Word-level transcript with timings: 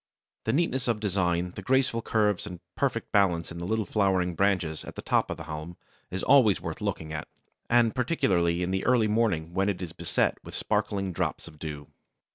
The 0.45 0.53
neatness 0.53 0.87
of 0.87 0.99
design, 0.99 1.51
the 1.55 1.61
graceful 1.61 2.01
curves 2.01 2.47
and 2.47 2.59
perfect 2.75 3.11
balance 3.11 3.51
in 3.51 3.59
the 3.59 3.67
little 3.67 3.85
flowering 3.85 4.33
branches 4.33 4.83
at 4.83 4.95
the 4.95 5.01
top 5.03 5.29
of 5.29 5.39
a 5.39 5.43
haulm, 5.43 5.75
is 6.09 6.23
always 6.23 6.59
worth 6.59 6.81
looking 6.81 7.13
at, 7.13 7.27
and 7.69 7.93
particularly 7.93 8.63
in 8.63 8.71
the 8.71 8.83
early 8.83 9.07
morning 9.07 9.53
when 9.53 9.69
it 9.69 9.79
is 9.79 9.93
beset 9.93 10.39
with 10.43 10.55
sparkling 10.55 11.13
drops 11.13 11.47
of 11.47 11.59
dew. 11.59 11.85